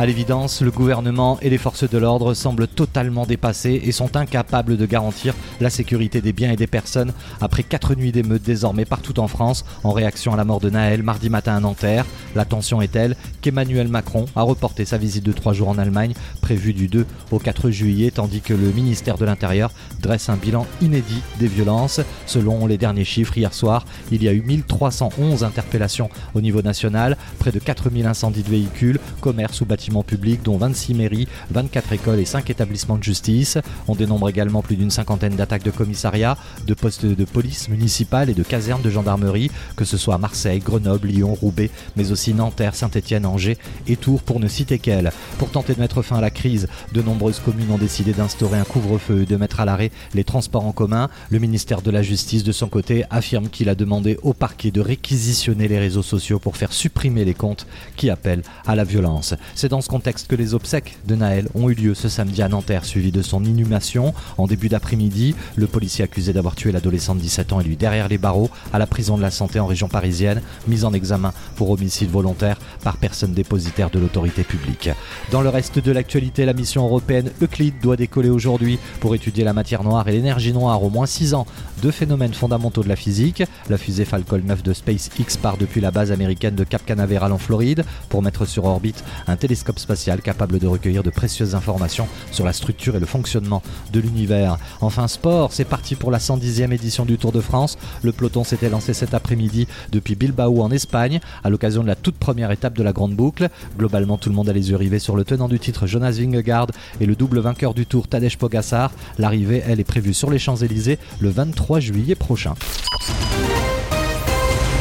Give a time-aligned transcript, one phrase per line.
[0.00, 4.78] À l'évidence, le gouvernement et les forces de l'ordre semblent totalement dépassés et sont incapables
[4.78, 7.12] de garantir la sécurité des biens et des personnes
[7.42, 11.02] après quatre nuits d'émeutes désormais partout en France en réaction à la mort de Naël
[11.02, 12.06] mardi matin à Nanterre.
[12.34, 16.14] La tension est telle qu'Emmanuel Macron a reporté sa visite de trois jours en Allemagne
[16.40, 20.66] prévue du 2 au 4 juillet tandis que le ministère de l'Intérieur dresse un bilan
[20.80, 22.00] inédit des violences.
[22.24, 27.18] Selon les derniers chiffres hier soir, il y a eu 1311 interpellations au niveau national,
[27.38, 32.20] près de 4000 incendies de véhicules, commerces ou bâtiments publics, dont 26 mairies, 24 écoles
[32.20, 33.58] et 5 établissements de justice.
[33.88, 36.36] On dénombre également plus d'une cinquantaine d'attaques de commissariats,
[36.66, 40.60] de postes de police municipale et de casernes de gendarmerie, que ce soit à Marseille,
[40.60, 45.12] Grenoble, Lyon, Roubaix, mais aussi Nanterre, Saint-Étienne, Angers et Tours, pour ne citer qu'elles.
[45.38, 48.64] Pour tenter de mettre fin à la crise, de nombreuses communes ont décidé d'instaurer un
[48.64, 51.08] couvre-feu et de mettre à l'arrêt les transports en commun.
[51.30, 54.80] Le ministère de la Justice, de son côté, affirme qu'il a demandé au parquet de
[54.80, 59.34] réquisitionner les réseaux sociaux pour faire supprimer les comptes qui appellent à la violence.
[59.54, 62.48] C'est dans ce contexte que les obsèques de Naël ont eu lieu ce samedi à
[62.48, 64.14] Nanterre, suivi de son inhumation.
[64.38, 68.08] En début d'après-midi, le policier accusé d'avoir tué l'adolescent de 17 ans est lui derrière
[68.08, 71.70] les barreaux à la prison de la santé en région parisienne, mis en examen pour
[71.70, 74.90] homicide volontaire par personne dépositaire de l'autorité publique.
[75.30, 79.52] Dans le reste de l'actualité, la mission européenne Euclid doit décoller aujourd'hui pour étudier la
[79.52, 81.46] matière noire et l'énergie noire au moins 6 ans.
[81.82, 83.42] Deux phénomènes fondamentaux de la physique.
[83.68, 87.38] La fusée Falcon 9 de SpaceX part depuis la base américaine de Cap Canaveral en
[87.38, 92.46] Floride pour mettre sur orbite un télescope spatial capable de recueillir de précieuses informations sur
[92.46, 94.56] la structure et le fonctionnement de l'univers.
[94.80, 97.76] Enfin, sport, c'est parti pour la 110e édition du Tour de France.
[98.02, 102.16] Le peloton s'était lancé cet après-midi depuis Bilbao en Espagne, à l'occasion de la toute
[102.16, 103.50] première étape de la Grande Boucle.
[103.76, 106.68] Globalement, tout le monde a les yeux rivés sur le tenant du titre Jonas Vingegaard
[106.98, 108.92] et le double vainqueur du Tour Tadej Pogacar.
[109.18, 112.54] L'arrivée, elle, est prévue sur les Champs-Élysées le 23 juillet prochain.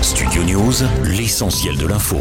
[0.00, 0.72] Studio News,
[1.04, 2.16] l'essentiel de l'info.